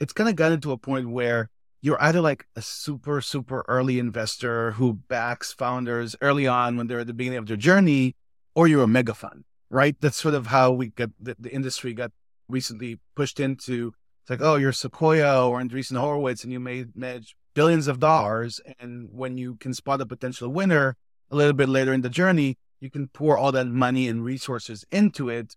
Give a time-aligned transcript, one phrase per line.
[0.00, 1.50] it's kind of gotten to a point where
[1.80, 7.00] you're either like a super, super early investor who backs founders early on when they're
[7.00, 8.16] at the beginning of their journey,
[8.54, 9.96] or you're a mega fund, right?
[10.00, 12.10] That's sort of how we got the, the industry got
[12.48, 13.94] recently pushed into.
[14.22, 18.60] It's like, oh, you're Sequoia or Andreessen Horowitz and you made manage billions of dollars.
[18.78, 20.96] And when you can spot a potential winner
[21.30, 24.84] a little bit later in the journey, you can pour all that money and resources
[24.90, 25.56] into it.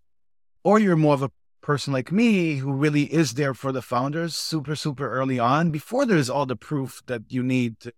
[0.64, 1.30] Or you're more of a
[1.62, 6.04] person like me who really is there for the founders super, super early on before
[6.04, 7.92] there's all the proof that you need to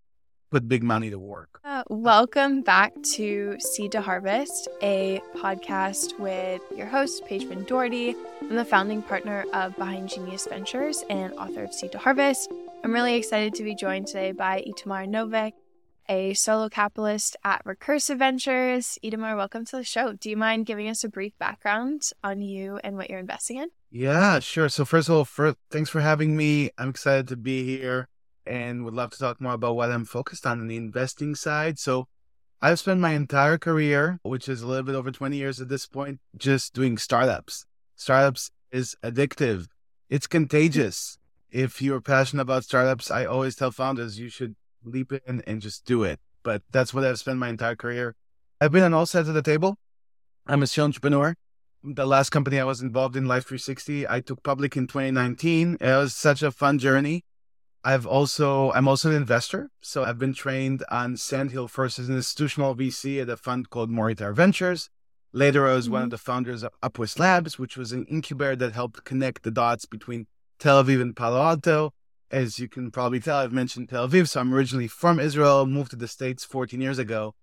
[0.51, 1.61] put big money to work.
[1.65, 8.15] Uh, welcome back to Seed to Harvest, a podcast with your host, Paige Finn Doherty.
[8.43, 12.53] I'm the founding partner of Behind Genius Ventures and author of Seed to Harvest.
[12.85, 15.55] I'm really excited to be joined today by Itamar Novick,
[16.09, 18.99] a solo capitalist at Recursive Ventures.
[19.05, 20.13] Itamar, welcome to the show.
[20.13, 23.69] Do you mind giving us a brief background on you and what you're investing in?
[23.91, 24.69] Yeah, sure.
[24.69, 26.71] So first of all, for, thanks for having me.
[26.79, 28.09] I'm excited to be here
[28.47, 31.79] and would love to talk more about what I'm focused on in the investing side.
[31.79, 32.09] So
[32.61, 35.87] I've spent my entire career, which is a little bit over 20 years at this
[35.87, 37.67] point, just doing startups.
[37.97, 39.67] Startups is addictive.
[40.09, 41.19] It's contagious.
[41.51, 45.85] If you're passionate about startups, I always tell founders you should leap in and just
[45.85, 46.21] do it.
[46.43, 48.15] But that's what I've spent my entire career.
[48.61, 49.77] I've been on all sides of the table.
[50.47, 51.35] I'm a serial entrepreneur.
[51.83, 55.79] The last company I was involved in, Life 360, I took public in 2019.
[55.81, 57.25] It was such a fun journey.
[57.87, 62.17] I've also I'm also an investor, so I've been trained on Sandhill first as an
[62.17, 64.89] institutional VC at a fund called Morgenthaler Ventures.
[65.33, 65.93] Later, I was mm-hmm.
[65.93, 69.51] one of the founders of Upwest Labs, which was an incubator that helped connect the
[69.51, 70.27] dots between
[70.59, 71.93] Tel Aviv and Palo Alto
[72.35, 74.29] as you can probably tell, I've mentioned Tel Aviv.
[74.29, 77.35] So I'm originally from Israel, moved to the States 14 years ago.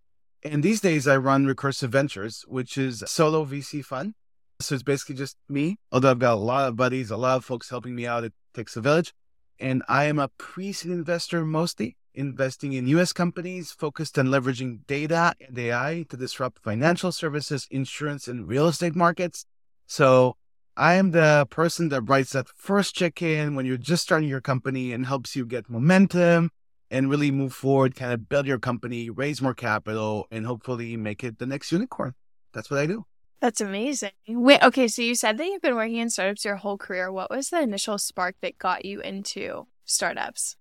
[0.44, 4.16] And these days I run Recursive Ventures, which is a solo VC fund.
[4.60, 7.46] So it's basically just me, although I've got a lot of buddies, a lot of
[7.46, 8.26] folks helping me out.
[8.26, 9.14] It takes a village.
[9.60, 14.86] And I am a pre seed investor mostly, investing in US companies focused on leveraging
[14.88, 19.46] data and AI to disrupt financial services, insurance, and real estate markets.
[19.88, 20.36] So
[20.78, 24.42] I am the person that writes that first check in when you're just starting your
[24.42, 26.52] company and helps you get momentum
[26.90, 31.24] and really move forward, kind of build your company, raise more capital, and hopefully make
[31.24, 32.14] it the next unicorn.
[32.54, 33.06] That's what I do.
[33.42, 34.12] That's amazing.
[34.28, 37.12] Wait, okay, so you said that you've been working in startups your whole career.
[37.12, 40.58] What was the initial spark that got you into startups?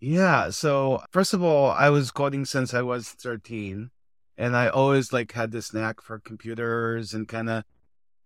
[0.00, 3.90] Yeah, so first of all, I was coding since I was 13,
[4.36, 7.64] and I always like had this knack for computers and kind of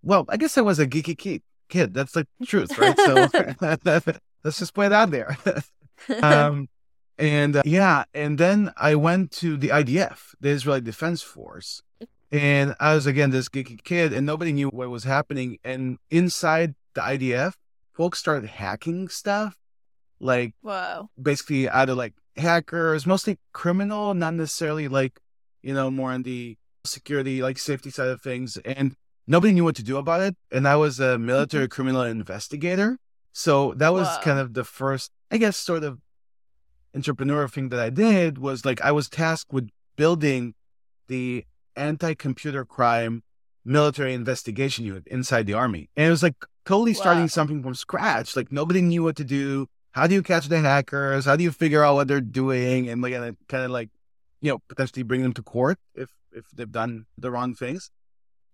[0.03, 1.43] well, I guess I was a geeky kid.
[1.69, 2.97] Kid, that's the truth, right?
[2.97, 3.29] So
[4.45, 5.37] let's just put it out there.
[6.23, 6.69] um,
[7.17, 11.83] and uh, yeah, and then I went to the IDF, the Israeli Defense Force,
[12.33, 15.59] and I was again this geeky kid, and nobody knew what was happening.
[15.63, 17.53] And inside the IDF,
[17.93, 19.57] folks started hacking stuff,
[20.19, 25.21] like whoa, basically either like hackers, mostly criminal, not necessarily like
[25.63, 29.77] you know more on the security like safety side of things, and nobody knew what
[29.77, 30.37] to do about it.
[30.51, 31.71] And I was a military mm-hmm.
[31.73, 32.99] criminal investigator.
[33.33, 34.23] So that was Whoa.
[34.23, 35.99] kind of the first, I guess, sort of
[36.95, 40.55] entrepreneur thing that I did was like I was tasked with building
[41.09, 41.45] the
[41.77, 43.23] anti computer crime
[43.65, 45.91] military investigation unit inside the army.
[45.97, 48.37] And it was like totally starting something from scratch.
[48.37, 49.67] Like nobody knew what to do.
[49.93, 51.25] How do you catch the hackers?
[51.25, 52.89] How do you figure out what they're doing?
[52.89, 53.13] And like
[53.49, 53.91] kind of like,
[54.41, 57.91] you know, potentially bring them to court if if they've done the wrong things.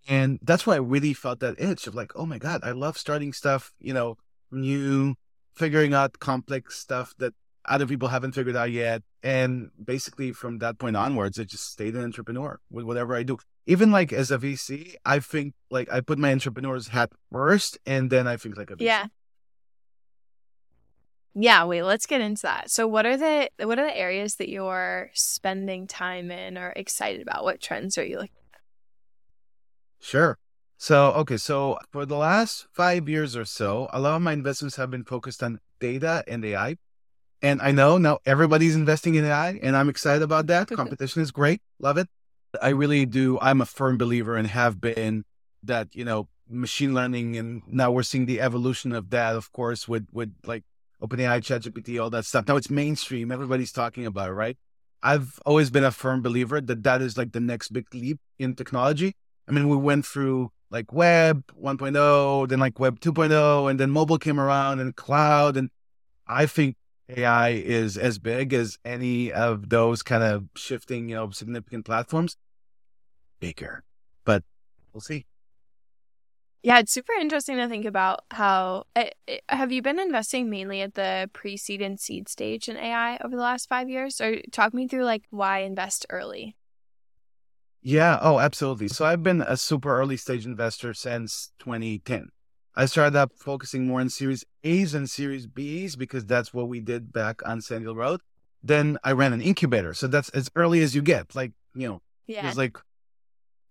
[0.07, 2.97] And that's why I really felt that itch of like, oh my God, I love
[2.97, 4.17] starting stuff, you know,
[4.51, 5.15] new,
[5.53, 7.33] figuring out complex stuff that
[7.67, 9.03] other people haven't figured out yet.
[9.21, 13.37] And basically from that point onwards, I just stayed an entrepreneur with whatever I do.
[13.65, 18.09] Even like as a VC, I think like I put my entrepreneur's hat first and
[18.09, 18.81] then I think like a VC.
[18.81, 19.07] Yeah.
[21.39, 22.71] Yeah, wait, let's get into that.
[22.71, 27.21] So what are the what are the areas that you're spending time in or excited
[27.21, 27.43] about?
[27.43, 28.31] What trends are you looking
[29.99, 30.37] Sure.
[30.77, 34.75] So, okay, so for the last five years or so, a lot of my investments
[34.75, 36.77] have been focused on data and AI.
[37.41, 40.69] And I know now everybody's investing in AI, and I'm excited about that.
[40.75, 41.61] Competition is great.
[41.79, 42.07] Love it.
[42.61, 43.37] I really do.
[43.41, 45.23] I'm a firm believer and have been
[45.63, 49.87] that, you know, machine learning, and now we're seeing the evolution of that, of course,
[49.87, 50.63] with, with like
[51.01, 52.47] OpenAI, ChatGPT, all that stuff.
[52.47, 53.31] Now it's mainstream.
[53.31, 54.57] Everybody's talking about it, right?
[55.03, 58.55] I've always been a firm believer that that is like the next big leap in
[58.55, 59.15] technology.
[59.47, 64.17] I mean, we went through like web 1.0, then like web 2.0, and then mobile
[64.17, 65.55] came around and cloud.
[65.55, 65.69] And
[66.27, 66.75] I think
[67.09, 72.35] AI is as big as any of those kind of shifting, you know, significant platforms.
[73.39, 73.83] Bigger,
[74.25, 74.43] but
[74.93, 75.25] we'll see.
[76.63, 80.81] Yeah, it's super interesting to think about how it, it, have you been investing mainly
[80.81, 84.73] at the pre-seed and seed stage in AI over the last 5 years or talk
[84.73, 86.56] me through like why invest early?
[87.81, 88.87] Yeah, oh, absolutely.
[88.87, 92.29] So I've been a super early stage investor since 2010.
[92.75, 96.79] I started up focusing more on Series A's and Series B's because that's what we
[96.79, 98.21] did back on Sand Hill Road.
[98.61, 99.93] Then I ran an incubator.
[99.93, 101.35] So that's as early as you get.
[101.35, 102.43] Like, you know, yeah.
[102.43, 102.77] there's like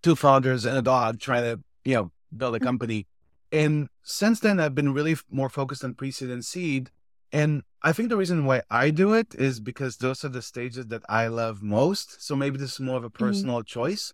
[0.03, 3.07] two founders and a dog trying to, you know, build a company.
[3.53, 6.91] and since then, I've been really more focused on pre seed and seed.
[7.33, 10.87] And I think the reason why I do it is because those are the stages
[10.87, 12.23] that I love most.
[12.23, 13.25] So maybe this is more of a mm-hmm.
[13.25, 13.67] personal mm-hmm.
[13.67, 14.13] choice.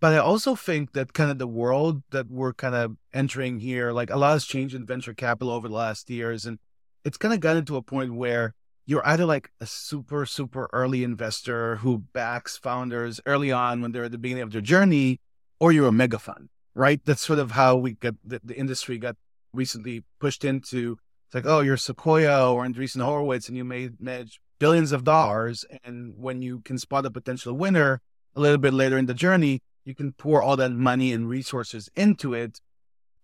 [0.00, 3.90] But I also think that kind of the world that we're kind of entering here,
[3.90, 6.46] like a lot has changed in venture capital over the last years.
[6.46, 6.58] And
[7.04, 8.54] it's kind of gotten to a point where
[8.86, 14.04] you're either like a super, super early investor who backs founders early on when they're
[14.04, 15.20] at the beginning of their journey,
[15.60, 17.00] or you're a mega fund, right?
[17.04, 19.16] That's sort of how we got the, the industry got
[19.52, 20.98] recently pushed into.
[21.28, 25.62] It's like, oh, you're Sequoia or Andreessen Horowitz and you made manage billions of dollars.
[25.84, 28.00] And when you can spot a potential winner
[28.34, 31.90] a little bit later in the journey, you can pour all that money and resources
[31.94, 32.62] into it.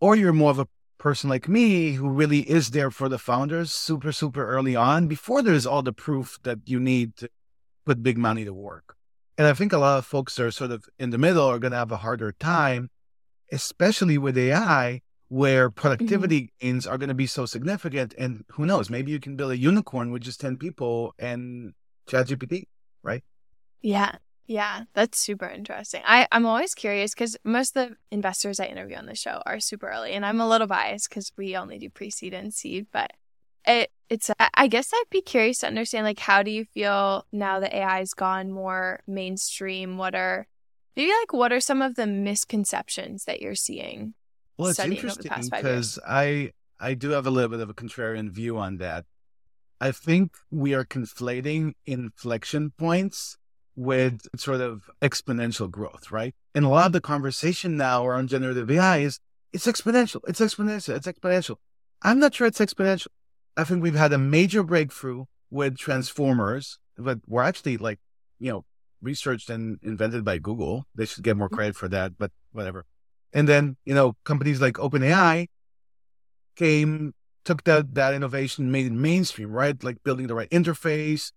[0.00, 0.68] Or you're more of a
[0.98, 5.40] person like me who really is there for the founders super, super early on before
[5.40, 7.30] there's all the proof that you need to
[7.86, 8.96] put big money to work.
[9.38, 11.72] And I think a lot of folks are sort of in the middle are going
[11.72, 12.90] to have a harder time,
[13.50, 16.66] especially with AI, where productivity mm-hmm.
[16.66, 18.14] gains are going to be so significant.
[18.18, 21.72] And who knows, maybe you can build a unicorn with just 10 people and
[22.08, 22.64] ChatGPT,
[23.02, 23.24] right?
[23.82, 24.16] Yeah.
[24.46, 26.02] Yeah, that's super interesting.
[26.04, 29.58] I, I'm always curious because most of the investors I interview on the show are
[29.58, 32.88] super early, and I'm a little biased because we only do pre seed and seed.
[32.92, 33.12] But
[33.66, 37.58] it it's I guess I'd be curious to understand like how do you feel now
[37.60, 39.96] that AI's gone more mainstream?
[39.96, 40.46] What are
[40.94, 44.12] maybe like what are some of the misconceptions that you're seeing?
[44.56, 48.58] Well, it's interesting because I I do have a little bit of a contrarian view
[48.58, 49.04] on that.
[49.80, 53.36] I think we are conflating inflection points
[53.76, 56.34] with sort of exponential growth, right?
[56.54, 59.18] And a lot of the conversation now around generative AI is
[59.52, 61.56] it's exponential, it's exponential, it's exponential.
[62.02, 63.08] I'm not sure it's exponential.
[63.56, 67.98] I think we've had a major breakthrough with transformers, but we're actually like,
[68.38, 68.64] you know,
[69.00, 70.86] researched and invented by Google.
[70.94, 71.56] They should get more mm-hmm.
[71.56, 72.84] credit for that, but whatever.
[73.34, 75.48] And then, you know, companies like OpenAI
[76.56, 77.12] came,
[77.44, 79.82] took that, that innovation, made it mainstream, right?
[79.82, 81.32] Like building the right interface,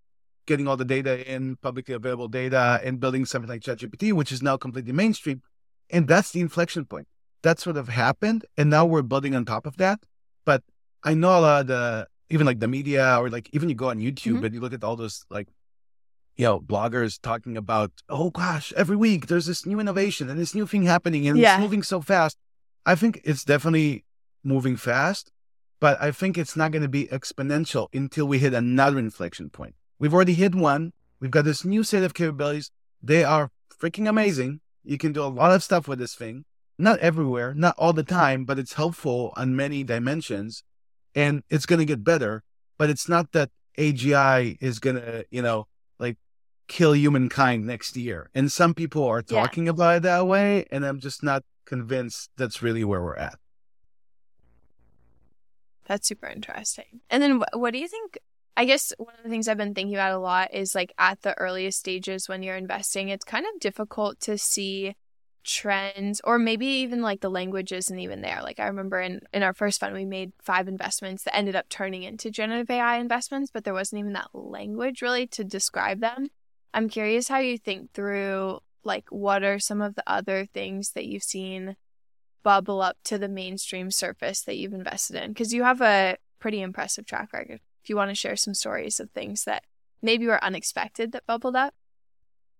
[0.46, 4.44] getting all the data in publicly available data and building something like ChatGPT, which is
[4.44, 5.42] now completely mainstream.
[5.90, 7.08] And that's the inflection point.
[7.42, 8.46] That sort of happened.
[8.58, 10.00] And now we're building on top of that.
[10.46, 10.64] But
[11.04, 13.90] I know a lot of the, even like the media or like even you go
[13.90, 14.46] on YouTube mm-hmm.
[14.46, 15.48] and you look at all those like,
[16.38, 20.54] you know, bloggers talking about, oh gosh, every week there's this new innovation and this
[20.54, 21.56] new thing happening and yeah.
[21.56, 22.38] it's moving so fast.
[22.86, 24.06] I think it's definitely
[24.44, 25.32] moving fast,
[25.80, 29.76] but I think it's not going to be exponential until we hit another inflection point.
[30.00, 30.94] We've already hit one.
[31.20, 32.72] We've got this new set of capabilities.
[33.02, 34.62] They are freaking amazing.
[34.84, 36.46] You can do a lot of stuff with this thing.
[36.78, 40.64] Not everywhere, not all the time, but it's helpful on many dimensions
[41.16, 42.44] and it's going to get better.
[42.78, 43.50] But it's not that
[43.80, 45.66] AGI is going to, you know,
[46.00, 46.18] like
[46.68, 48.30] kill humankind next year.
[48.34, 49.72] And some people are talking yeah.
[49.72, 50.66] about it that way.
[50.72, 53.38] And I'm just not convinced that's really where we're at.
[55.86, 57.02] That's super interesting.
[57.10, 58.18] And then what do you think
[58.58, 61.22] I guess one of the things I've been thinking about a lot is like at
[61.22, 64.96] the earliest stages when you're investing, it's kind of difficult to see
[65.44, 68.42] trends or maybe even like the language isn't even there.
[68.42, 71.70] Like I remember in, in our first fund, we made five investments that ended up
[71.70, 76.30] turning into generative AI investments, but there wasn't even that language really to describe them.
[76.78, 81.08] I'm curious how you think through like what are some of the other things that
[81.08, 81.76] you've seen
[82.44, 85.34] bubble up to the mainstream surface that you've invested in?
[85.34, 89.00] Because you have a pretty impressive track record if you want to share some stories
[89.00, 89.64] of things that
[90.04, 91.74] maybe were unexpected that bubbled up.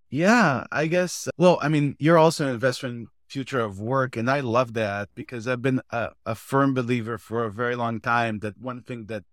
[0.10, 1.28] Yeah, I guess.
[1.38, 5.10] Well, I mean, you're also an investor in future of work, and I love that
[5.14, 9.06] because I've been a, a firm believer for a very long time that one thing
[9.10, 9.26] that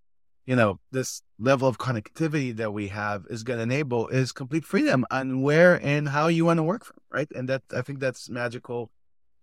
[0.46, 4.64] you know this level of connectivity that we have is going to enable is complete
[4.64, 7.28] freedom on where and how you want to work from, right?
[7.34, 8.90] And that I think that's magical,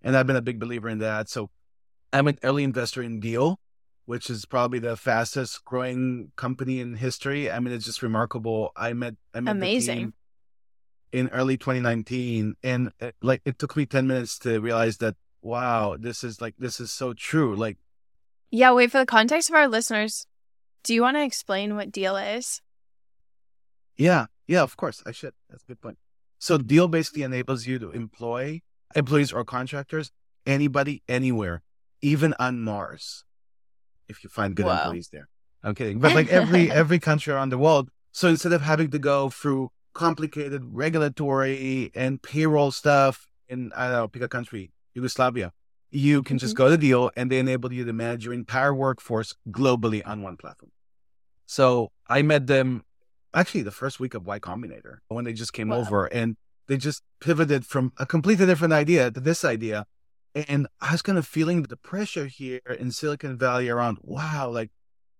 [0.01, 1.29] and I've been a big believer in that.
[1.29, 1.49] So
[2.13, 3.59] I'm an early investor in Deel,
[4.05, 7.49] which is probably the fastest growing company in history.
[7.49, 8.71] I mean, it's just remarkable.
[8.75, 10.13] I met, I met amazing
[11.11, 15.15] in early 2019, and it, uh, like it took me 10 minutes to realize that
[15.41, 17.55] wow, this is like this is so true.
[17.55, 17.77] Like,
[18.49, 18.71] yeah.
[18.71, 20.25] Wait for the context of our listeners.
[20.83, 22.61] Do you want to explain what Deel is?
[23.97, 25.03] Yeah, yeah, of course.
[25.05, 25.33] I should.
[25.49, 25.97] That's a good point.
[26.39, 28.61] So Deel basically enables you to employ
[28.95, 30.11] employees or contractors,
[30.45, 31.61] anybody, anywhere
[32.01, 33.23] even on Mars,
[34.07, 34.77] if you find good Wow.
[34.81, 35.29] employees there.
[35.63, 37.89] I'm kidding, but like every every country around the world.
[38.11, 43.91] So instead of having to go through complicated regulatory and payroll stuff in I don't
[43.97, 45.53] know, pick a country, Yugoslavia,
[45.91, 46.57] you can just Mhm.
[46.57, 50.37] go to Deel and they enable you to manage your entire workforce globally on one
[50.37, 50.71] platform.
[51.45, 52.83] So I met them
[53.33, 55.79] actually the first week of Y Combinator when they just came Wow.
[55.79, 59.85] over and they just pivoted from a completely different idea to this idea.
[60.33, 64.71] And I was kind of feeling the pressure here in Silicon Valley around, wow, like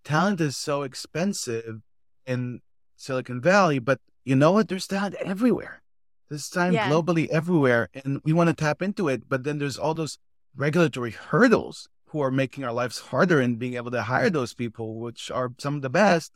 [0.05, 1.81] talent is so expensive
[2.25, 2.61] in
[2.95, 4.69] Silicon Valley, but you know what?
[4.69, 5.81] There's talent everywhere.
[6.29, 6.89] There's talent Yeah.
[6.89, 7.89] globally everywhere.
[7.93, 9.27] And we want to tap into it.
[9.27, 10.17] But then there's all those
[10.55, 14.99] regulatory hurdles who are making our lives harder in being able to hire those people,
[14.99, 16.33] which are some of the best,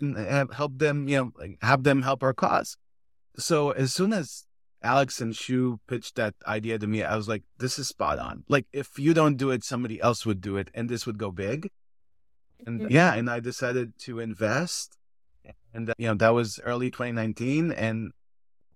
[0.00, 2.76] and have, help them, you know, like, have them help our cause.
[3.36, 4.46] So as soon as
[4.82, 8.44] Alex and Shuo pitched that idea to me, I was like, this is spot on.
[8.48, 11.30] Like, if you don't do it, somebody else would do it, and this would go
[11.30, 11.70] big.
[12.66, 14.96] And yeah, and I decided to invest.
[15.74, 17.72] And, you know, that was early 2019.
[17.72, 18.12] And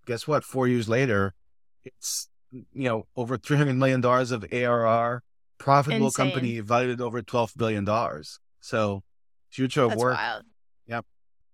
[0.04, 0.44] guess what?
[0.44, 1.34] Four years later,
[1.84, 5.22] it's, you know, over $300 million of ARR,
[5.58, 6.26] profitable Insane.
[6.30, 7.86] company valued over $12 billion.
[8.60, 9.02] So,
[9.50, 10.16] future of That's work.
[10.16, 10.44] wild.
[10.86, 11.04] Yep.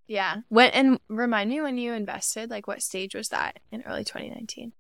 [0.06, 0.36] Yeah.
[0.48, 4.72] When and remind me when you invested, like what stage was that in early 2019?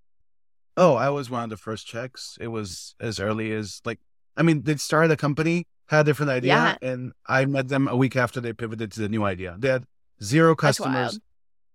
[0.76, 2.36] Oh, I was one of the first checks.
[2.40, 4.00] It was as early as like,
[4.36, 6.52] I mean, they started a company, had a different idea,
[6.82, 6.88] Yeah.
[6.90, 9.56] and I met them a week after they pivoted to the new idea.
[9.58, 9.84] They had
[10.22, 11.20] zero customers.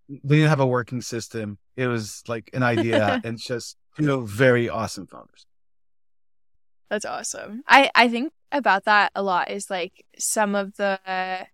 [0.09, 1.57] They didn't have a working system.
[1.77, 5.45] It was like an idea and just, know, very awesome founders.
[6.89, 7.63] That's awesome.
[7.67, 10.99] I I think about that a lot is like some of the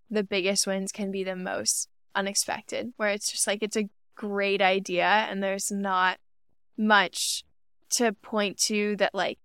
[0.09, 4.61] the biggest wins can be the most unexpected where it's just like it's a great
[4.61, 6.17] idea and there's not
[6.77, 7.43] much
[7.89, 9.37] to point to that like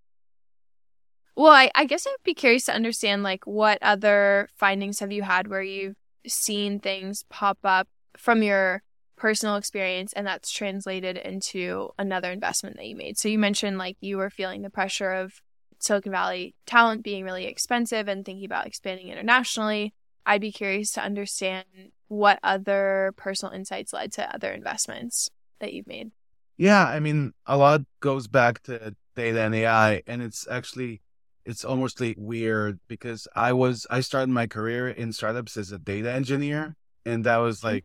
[1.37, 5.23] well I, I guess i'd be curious to understand like what other findings have you
[5.23, 8.83] had where you've seen things pop up from your
[9.21, 13.19] personal experience and that's translated into another investment that you made.
[13.19, 15.43] So you mentioned like you were feeling the pressure of
[15.79, 19.93] silicon valley talent being really expensive and thinking about expanding internationally.
[20.25, 21.67] I'd be curious to understand
[22.09, 25.29] what other personal insights led to other investments
[25.61, 26.13] that you've made.
[26.57, 31.03] Yeah, I mean, a lot goes back to data and AI, and it's actually
[31.45, 35.79] it's almost like weird because I was I started my career in startups as a
[35.79, 37.69] data engineer, and that was mm-hmm.
[37.69, 37.85] like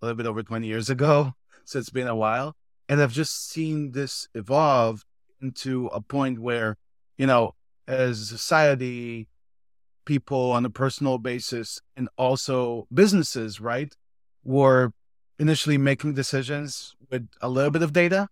[0.00, 1.34] a little bit over twenty years ago.
[1.64, 2.56] So it's been a while,
[2.88, 5.04] and I've just seen this evolve
[5.40, 6.76] into a point where,
[7.16, 7.54] you know,
[7.86, 9.28] as society,
[10.04, 13.94] people on a personal basis, and also businesses, right,
[14.42, 14.92] were
[15.38, 18.28] initially making decisions with a little bit of data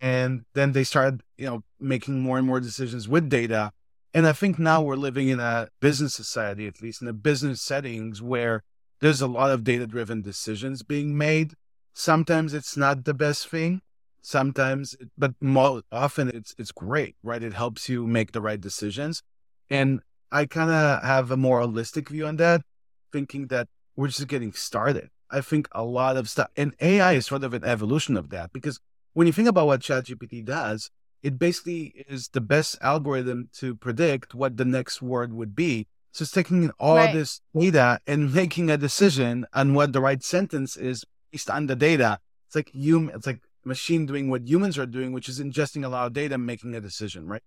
[0.00, 3.72] and then they started you know making more and more decisions with data
[4.14, 7.60] and i think now we're living in a business society at least in a business
[7.60, 8.62] settings where
[9.00, 11.54] there's a lot of data driven decisions being made.
[11.94, 13.82] Sometimes it's not the best thing.
[14.22, 17.42] Sometimes but more often it's it's great right?
[17.42, 19.22] It helps you make the right decisions.
[19.70, 20.00] And
[20.32, 22.62] i kind of have a more holistic view on that
[23.12, 25.08] thinking that we're just getting started.
[25.30, 28.52] I think a lot of stuff, and AI is sort of an evolution of that
[28.52, 28.80] because
[29.12, 30.90] when you think about what ChatGPT does,
[31.22, 35.86] it basically is the best algorithm to predict what the next word would be.
[36.12, 37.12] So it's taking all Right.
[37.12, 41.76] this data and making a decision on what the right sentence is based on the
[41.76, 42.18] data.
[42.46, 45.88] It's like human, it's like machine doing what humans are doing, which is ingesting a
[45.88, 47.42] lot of data and making a decision, right?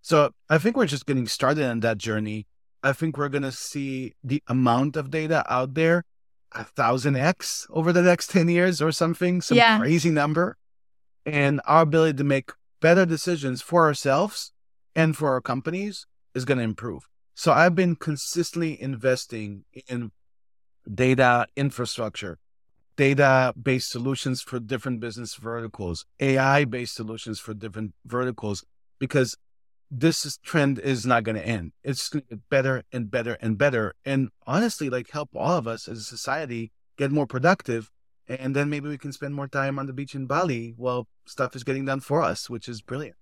[0.00, 2.46] So I think we're just getting started on that journey.
[2.82, 6.04] I think we're going to see the amount of data out there
[6.52, 9.78] a thousand X over the next 10 years or something, some Yeah.
[9.78, 10.56] crazy number.
[11.26, 14.52] And our ability to make better decisions for ourselves
[14.94, 17.08] and for our companies is going to improve.
[17.38, 20.10] So I've been consistently investing in
[20.92, 22.38] data infrastructure,
[22.96, 28.64] data based solutions for different business verticals, AI based solutions for different verticals,
[28.98, 29.36] because
[29.90, 31.72] this is, trend is not going to end.
[31.84, 33.92] It's going to get better and better and better.
[34.06, 37.90] And honestly, like help all of us as a society get more productive.
[38.26, 41.54] And then maybe we can spend more time on the beach in Bali while stuff
[41.54, 43.16] is getting done for us, which is brilliant.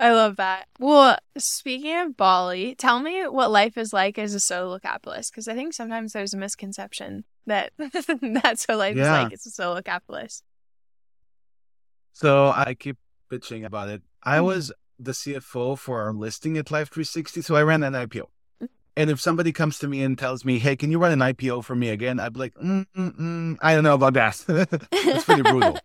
[0.00, 0.68] I love that.
[0.78, 5.48] Well, speaking of Bali, tell me what life is like as a solo capitalist because
[5.48, 9.02] I think sometimes there's a misconception that that's what life Yeah.
[9.02, 10.44] is like as a solo capitalist.
[12.12, 12.96] So I keep
[13.30, 14.02] bitching about it.
[14.22, 14.44] I Mhm.
[14.44, 18.26] was the CFO for our listing at Life 360, so I ran an IPO.
[18.62, 18.68] Mm.
[18.96, 21.62] And if somebody comes to me and tells me, "Hey, can you run an IPO
[21.62, 24.44] for me again?" I'd be like, mm, mm, mm, "I don't know about that."
[25.04, 25.78] That's pretty brutal.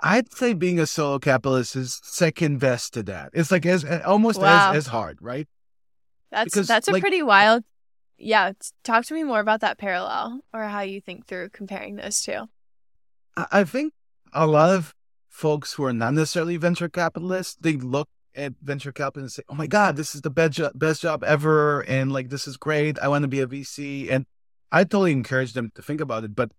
[0.00, 3.30] I'd say being a solo capitalist is second best to that.
[3.32, 4.70] It's like as almost Wow.
[4.70, 5.48] as, as hard, right?
[6.30, 7.64] That's Because, that's a like- pretty wild.
[8.16, 8.52] Yeah,
[8.84, 12.48] talk to me more about that parallel or how you think through comparing those two.
[13.36, 13.92] I think
[14.32, 14.94] a lot of
[15.28, 19.54] folks who are not necessarily venture capitalists, they look at venture capital and say, "Oh
[19.54, 22.98] my God, this is the best job, best job ever," and like this is great.
[23.00, 24.26] I want to be a VC, and
[24.70, 26.36] I totally encourage them to think about it.
[26.36, 26.52] But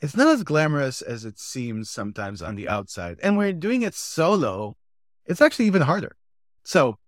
[0.00, 3.18] it's not as glamorous as it seems sometimes on the outside.
[3.22, 4.76] And when you're doing it solo,
[5.26, 6.16] it's actually even harder.
[6.64, 6.98] So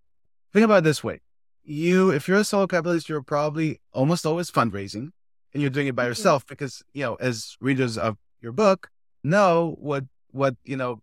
[0.53, 1.21] think about it this way:
[1.63, 5.11] you, if you're a solo capitalist, you're probably almost always fundraising,
[5.53, 6.09] and you're doing it by Mhm.
[6.09, 8.89] yourself because you know, as readers of your book
[9.23, 11.03] know what what you know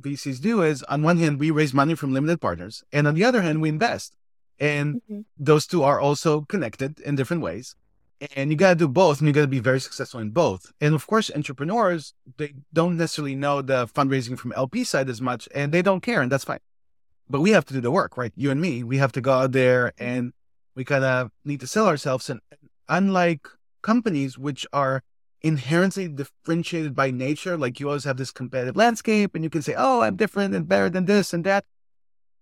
[0.00, 3.24] VCs do is on one hand we raise money from limited partners, and on the
[3.24, 4.16] other hand we invest,
[4.58, 5.24] and Mhm.
[5.36, 7.74] those two are also connected in different ways.
[8.34, 10.72] And you got to do both, and you got to be very successful in both.
[10.80, 15.48] And of course, entrepreneurs they don't necessarily know the fundraising from LP side as much,
[15.54, 16.58] and they don't care, and that's fine.
[17.30, 18.32] But we have to do the work, right?
[18.34, 20.32] You and me, we have to go out there and
[20.74, 22.30] we kind of need to sell ourselves.
[22.30, 22.40] And
[22.88, 23.46] unlike
[23.82, 25.02] companies which are
[25.42, 27.56] inherently differentiated by nature.
[27.56, 30.68] Like you always have this competitive landscape and you can say, oh, I'm different and
[30.68, 31.64] better than this and that.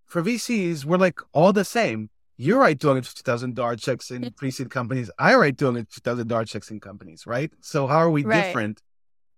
[0.05, 2.09] For VCs, we're like all the same.
[2.37, 5.09] You write $250,000 checks in pre seed companies.
[5.17, 7.51] I write $250,000 checks in companies, right?
[7.61, 8.33] So how are we Right.
[8.43, 8.81] different?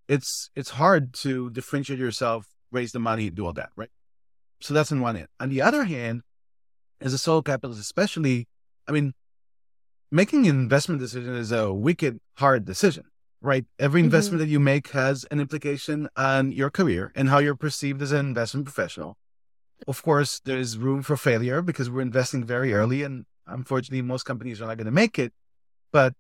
[0.07, 3.91] It's it's hard to differentiate yourself, raise the money, do all that, right?
[4.59, 5.29] So that's on one hand.
[5.39, 6.23] On the other hand,
[6.99, 8.47] as a solo capitalist, especially,
[8.87, 9.13] I mean,
[10.11, 13.05] making an investment decision is a wicked hard decision
[13.41, 13.65] right?
[13.79, 14.05] Every Mhm.
[14.05, 18.11] investment that you make has an implication on your career and how you're perceived as
[18.11, 19.17] an investment professional.
[19.87, 24.61] Of course, there's room for failure because we're investing very early and unfortunately most companies
[24.61, 25.33] are not going to make it.
[25.91, 26.13] But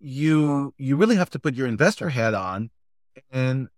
[0.00, 2.70] you you really have to put your investor hat on
[3.30, 3.68] and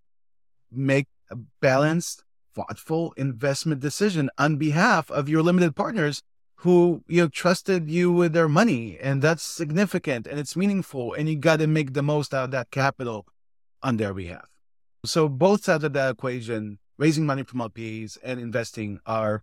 [0.72, 2.24] make a balanced,
[2.54, 6.22] thoughtful investment decision on behalf of your limited partners
[6.60, 11.28] who you know trusted you with their money and that's significant and it's meaningful and
[11.28, 13.26] you got to make the most out of that capital
[13.82, 14.48] on their behalf
[15.04, 19.42] so both sides of that equation raising money from lps and investing are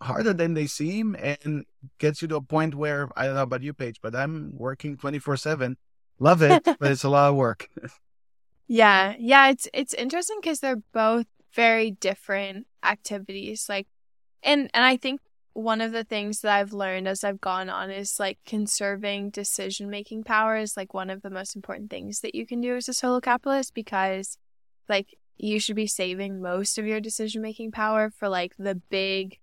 [0.00, 1.64] harder than they seem and
[1.98, 4.96] gets you to a point where i don't know about you paige but i'm working
[4.96, 5.76] 24 7
[6.20, 7.68] love it but it's a lot of work
[8.68, 13.66] Yeah, yeah, it's it's interesting because they're both very different activities.
[13.68, 13.86] Like,
[14.42, 15.22] and and I think
[15.54, 19.88] one of the things that I've learned as I've gone on is like conserving decision
[19.90, 22.88] making power is like one of the most important things that you can do as
[22.88, 24.36] a solo capitalist because,
[24.88, 29.38] like, you should be saving most of your decision making power for like the big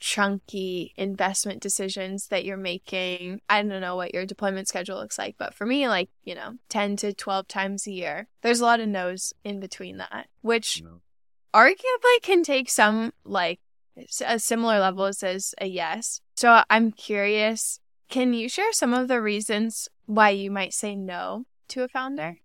[0.00, 3.40] chunky investment decisions that you're making.
[3.48, 6.54] I don't know what your deployment schedule looks like, but for me, like, you know,
[6.68, 10.82] 10 to 12 times a year, there's a lot of no's in between that, which
[10.82, 11.00] know?
[11.54, 13.60] arguably can take some like
[14.24, 16.20] a similar levels as a yes.
[16.36, 21.44] So I'm curious, can you share some of the reasons why you might say no
[21.68, 22.38] to a founder?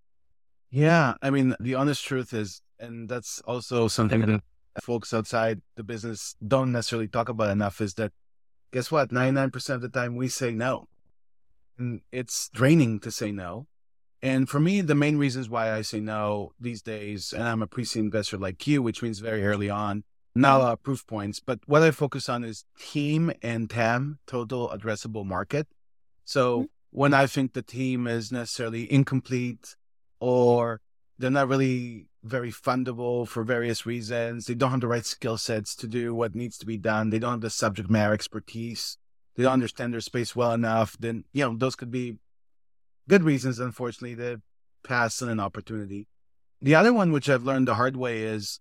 [0.71, 4.43] Yeah, I mean, the honest truth is, and that's also something that
[4.81, 8.11] folks outside the business don't necessarily talk about enough, is that
[8.71, 9.09] guess what?
[9.09, 10.87] 99% of the time we say no.
[11.77, 13.67] And it's draining to say no.
[14.21, 17.67] And for me, the main reasons why I say no these days, and I'm a
[17.67, 20.03] pre seed investor like you, which means very early on,
[20.35, 24.19] not a lot of proof points, but what I focus on is team and TAM,
[24.25, 25.67] total addressable market.
[26.25, 26.69] So Mhm.
[26.91, 29.75] when I think the team is necessarily incomplete
[30.19, 30.81] or
[31.19, 34.45] they're not really very fundable for various reasons.
[34.45, 37.09] They don't have the right skill sets to do what needs to be done.
[37.09, 38.97] They don't have the subject matter expertise.
[39.35, 40.95] They don't understand their space well enough.
[40.99, 42.17] Then, you know, those could be
[43.09, 44.41] good reasons, unfortunately, to
[44.83, 46.07] pass on an opportunity.
[46.61, 48.59] The other one, which I've learned the hard way, is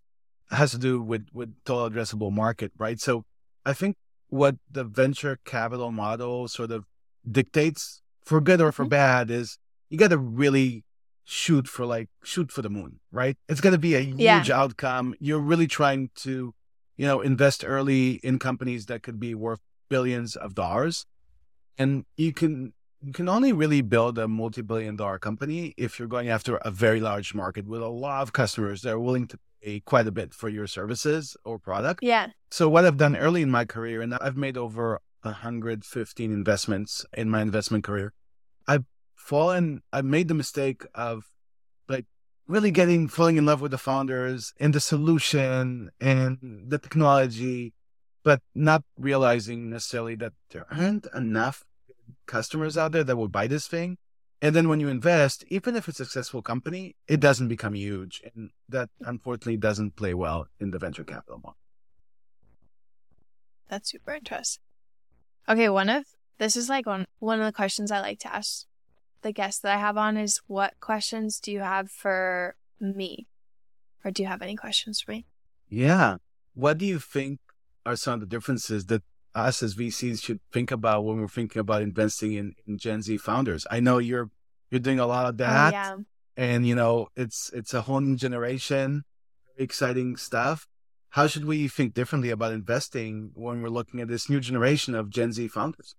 [0.51, 3.01] has to do with, with total addressable market, right?
[3.01, 3.25] So
[3.65, 3.97] I think
[4.29, 6.85] what the venture capital model sort of
[7.31, 8.91] dictates for good or for Mhm.
[8.91, 10.85] bad is you got to really
[11.25, 13.37] shoot for like shoot for the moon, right?
[13.49, 14.45] It's going to be a huge Yeah.
[14.53, 15.15] outcome.
[15.21, 16.55] You're really trying to,
[16.97, 21.07] you know, invest early in companies that could be worth billions of dollars.
[21.79, 22.73] And you can
[23.05, 27.01] you can only really build a multi-billion dollar company if you're going after a very
[27.01, 30.33] large market with a lot of customers that are willing to pay quite a bit
[30.33, 32.01] for your services or product.
[32.03, 32.29] Yeah.
[32.53, 37.29] So what I've done early in my career, and I've made over 115 investments in
[37.29, 38.13] my investment career,
[38.69, 38.85] I've
[39.23, 41.25] fallen, I've made the mistake of
[41.89, 42.07] like
[42.47, 47.73] really getting, falling in love with the founders and the solution and the technology,
[48.25, 51.65] but not realizing necessarily that there aren't enough
[52.27, 53.97] customers out there that will buy this thing.
[54.43, 58.23] And then when you invest, even if it's a successful company, it doesn't become huge.
[58.35, 61.59] And that unfortunately doesn't play well in the venture capital market.
[63.69, 64.63] That's super interesting.
[65.49, 66.05] Okay, one of
[66.39, 68.67] this is like one one of the questions I like to ask
[69.23, 73.27] the guests that I have on is what questions do you have for me?
[74.05, 75.27] Or do you have any questions for me?
[75.69, 76.17] Yeah.
[76.55, 77.41] What do you think
[77.87, 79.03] are some of the differences that
[79.35, 83.17] us as VCs should think about when we're thinking about investing in, in Gen Z
[83.19, 83.67] founders?
[83.71, 84.31] I know you're
[84.71, 85.73] you're doing a lot of oh, that.
[85.73, 85.97] Oh, yeah.
[86.37, 89.05] And you know, it's it's a whole new generation,
[89.57, 90.67] exciting stuff.
[91.11, 95.11] How should we think differently about investing when we're looking at this new generation of
[95.11, 95.95] Gen Z founders?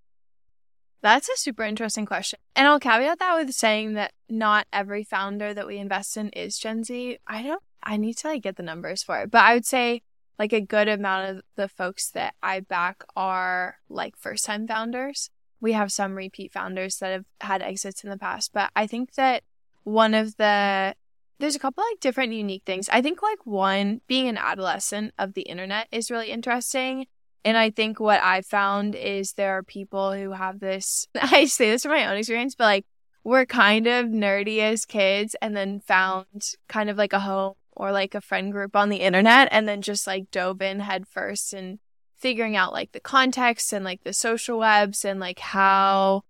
[1.03, 2.39] That's a super interesting question.
[2.55, 6.57] And I'll caveat that with saying that not every founder that we invest in is
[6.57, 7.17] Gen Z.
[7.27, 9.29] I don't I need to like get the numbers for it.
[9.29, 10.01] But I would say
[10.39, 15.29] like a good amount of the folks that I back are like first time founders.
[15.59, 19.15] We have some repeat founders that have had exits in the past, but I think
[19.15, 19.43] that
[19.83, 20.95] one of the
[21.39, 22.87] there's a couple like different unique things.
[22.87, 27.07] I think like one being an adolescent of the internet is really interesting.
[27.45, 31.69] And I think what I found is there are people who have this I say
[31.69, 32.85] this from my own experience, but like
[33.23, 37.91] we're kind of nerdy as kids and then found kind of like a home or
[37.91, 41.53] like a friend group on the internet and then just like dove in head first
[41.53, 41.79] and
[42.17, 46.23] figuring out like the context and like the social webs and like how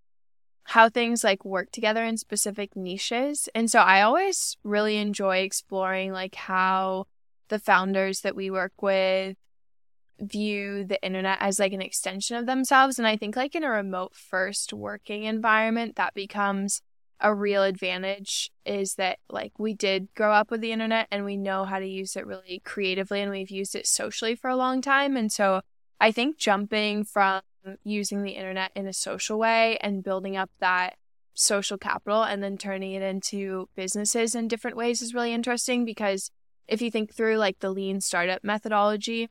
[0.65, 3.49] how things like work together in specific niches.
[3.54, 7.08] And so I always really enjoy exploring like how
[7.49, 9.36] the founders that we work with
[10.23, 12.97] view the internet as like an extension of themselves.
[12.97, 16.81] And I think like in a remote first working environment that becomes
[17.19, 21.38] a real advantage is that like we did grow up with the internet and we
[21.38, 24.81] know how to use it really creatively and we've used it socially for a long
[24.81, 25.15] time.
[25.15, 25.62] And so
[25.99, 27.41] i think jumping from
[27.83, 30.97] using the internet in a social way and building up that
[31.33, 36.29] social capital and then turning it into businesses in different ways is really interesting because
[36.67, 39.29] if you think through like the lean startup methodology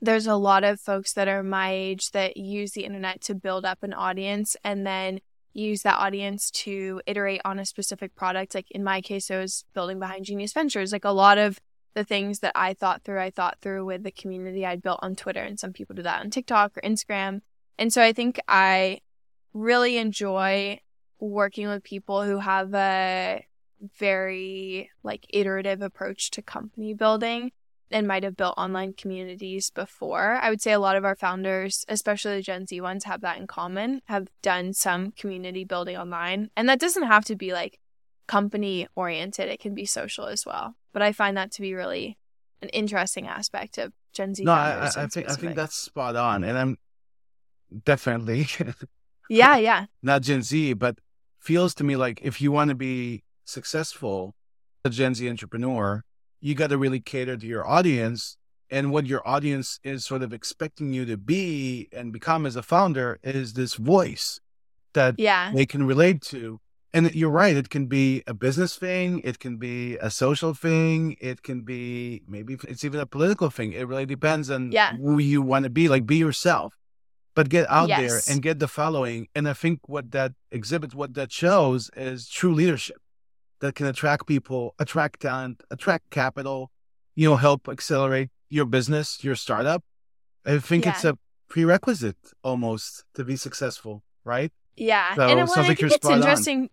[0.00, 3.64] there's a lot of folks that are my age that use the internet to build
[3.64, 5.20] up an audience and then
[5.52, 8.54] use that audience to iterate on a specific product.
[8.54, 10.92] Like in my case, I was building behind Genius Ventures.
[10.92, 11.58] Like a lot of
[11.94, 15.16] the things that I thought through, I thought through with the community I'd built on
[15.16, 17.40] Twitter, and some people do that on TikTok or Instagram.
[17.78, 19.00] And so I think I
[19.54, 20.80] really enjoy
[21.18, 23.46] working with people who have a
[23.98, 27.52] very like iterative approach to company building
[27.90, 30.38] and might have built online communities before.
[30.42, 33.38] I would say a lot of our founders, especially the Gen Z ones, have that
[33.38, 36.50] in common, have done some community building online.
[36.56, 37.78] And that doesn't have to be like
[38.26, 40.74] company oriented, it can be social as well.
[40.92, 42.18] But I find that to be really
[42.60, 44.44] an interesting aspect of Gen Z.
[44.44, 46.42] No, I, I think I think that's spot on.
[46.42, 46.78] And I'm
[47.84, 48.46] definitely
[49.28, 49.86] Yeah, yeah.
[50.02, 50.98] Not Gen Z, but
[51.40, 54.34] feels to me like if you want to be successful,
[54.84, 56.04] a Gen Z entrepreneur,
[56.46, 58.36] you got to really cater to your audience.
[58.70, 62.62] And what your audience is sort of expecting you to be and become as a
[62.62, 64.40] founder is this voice
[64.92, 65.50] that yeah.
[65.52, 66.60] they can relate to.
[66.94, 71.16] And you're right, it can be a business thing, it can be a social thing,
[71.20, 73.72] it can be maybe it's even a political thing.
[73.72, 74.96] It really depends on yeah.
[74.96, 75.88] who you want to be.
[75.88, 76.78] Like, be yourself,
[77.34, 77.98] but get out yes.
[78.00, 79.26] there and get the following.
[79.34, 82.98] And I think what that exhibits, what that shows is true leadership
[83.60, 86.70] that can attract people, attract talent, attract capital,
[87.14, 89.82] you know, help accelerate your business, your startup.
[90.44, 90.92] I think yeah.
[90.92, 94.52] it's a prerequisite almost to be successful, right?
[94.76, 95.14] Yeah.
[95.14, 96.60] So and well, I think it's interesting.
[96.62, 96.68] On.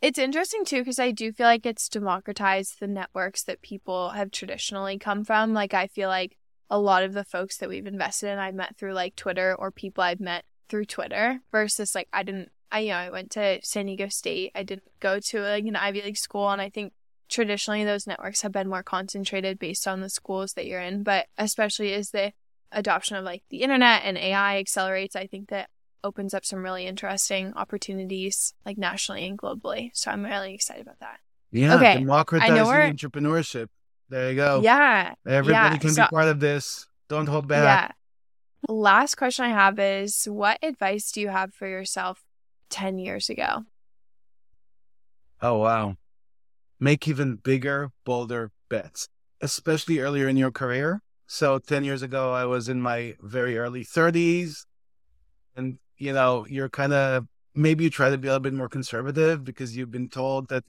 [0.00, 4.32] It's interesting too because I do feel like it's democratized the networks that people have
[4.32, 5.52] traditionally come from.
[5.54, 6.36] Like I feel like
[6.70, 9.70] a lot of the folks that we've invested in I've met through like Twitter or
[9.70, 13.60] people I've met through Twitter versus like I didn't I you know I went to
[13.62, 14.50] San Diego State.
[14.54, 16.94] I didn't go to like an Ivy League school, and I think
[17.28, 21.02] traditionally those networks have been more concentrated based on the schools that you're in.
[21.02, 22.32] But especially as the
[22.72, 25.68] adoption of like the internet and AI accelerates, I think that
[26.02, 29.90] opens up some really interesting opportunities like nationally and globally.
[29.92, 31.20] So I'm really excited about that.
[31.52, 31.98] Yeah, okay.
[31.98, 33.68] democratizing entrepreneurship.
[34.08, 34.60] There you go.
[34.62, 35.14] Yeah.
[35.26, 35.78] Everybody yeah.
[35.78, 36.86] can so, be part of this.
[37.08, 37.94] Don't hold back.
[38.68, 38.72] Yeah.
[38.74, 42.22] Last question I have is what advice do you have for yourself
[42.72, 43.62] 10 years ago?
[45.40, 45.94] Oh, wow.
[46.80, 49.08] Make even bigger, bolder bets,
[49.40, 51.02] especially earlier in your career.
[51.26, 54.66] So 10 years ago, I was in my very early 30s.
[55.54, 58.68] And, you know, you're kind of maybe you try to be a little bit more
[58.68, 60.64] conservative because you've been told that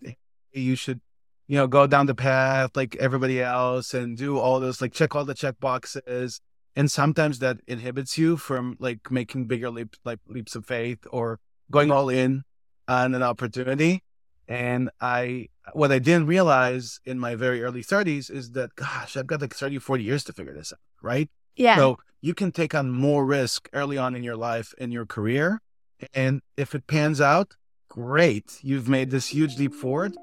[0.52, 1.02] you should,
[1.48, 5.16] you know, go down the path like everybody else and do all those, like check
[5.16, 6.42] all the check boxes.
[6.76, 11.40] And sometimes that inhibits you from like making bigger leap, like leaps of faith or
[11.72, 12.44] going all in.
[12.88, 14.04] on an opportunity.
[14.48, 19.28] And I, what I didn't realize in my very early 30s is that, gosh, I've
[19.28, 21.30] got like 30, 40 years to figure this out, right?
[21.56, 21.78] Yeah.
[21.78, 25.62] So you can take on more risk early on in your life, in your career.
[26.14, 27.56] And if it pans out,
[27.88, 28.60] great.
[28.62, 30.16] You've made this huge leap forward.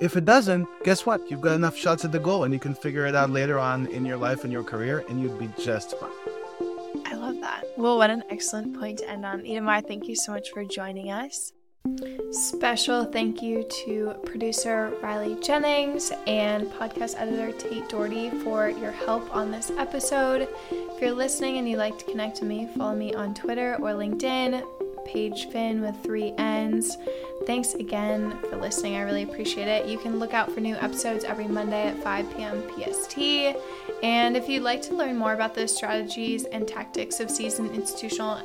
[0.00, 1.30] If it doesn't, guess what?
[1.30, 3.86] You've got enough shots at the goal and you can figure it out later on
[3.86, 6.10] in your life and your career and you'd be just fine.
[7.04, 7.64] I love that.
[7.76, 9.42] Well, what an excellent point to end on.
[9.42, 11.52] Itamar, thank you so much for joining us.
[12.30, 19.34] Special thank you to producer Riley Jennings and podcast editor Tate Doherty for your help
[19.36, 20.48] on this episode.
[20.70, 23.90] If you're listening and you'd like to connect with me, follow me on Twitter or
[23.90, 24.64] LinkedIn,
[25.04, 26.96] Paige Finn with three N's.
[27.46, 28.96] Thanks again for listening.
[28.96, 29.86] I really appreciate it.
[29.86, 32.62] You can look out for new episodes every Monday at 5 p.m.
[32.70, 33.18] PST.
[34.04, 38.36] And if you'd like to learn more about the strategies and tactics of seasoned institutional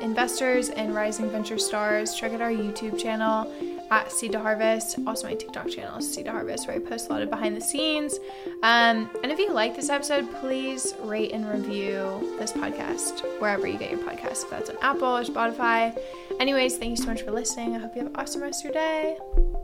[0.00, 3.52] investors and rising venture stars, check out our YouTube channel
[3.90, 5.00] at Seed to Harvest.
[5.08, 7.56] Also, my TikTok channel is Seed to Harvest, where I post a lot of behind
[7.56, 8.20] the scenes.
[8.62, 13.78] Um, and if you like this episode, please rate and review this podcast wherever you
[13.78, 16.00] get your podcast, if that's on Apple or Spotify.
[16.38, 17.74] Anyways, thank you so much for listening.
[17.74, 19.59] I hope you have an awesome rest of your day.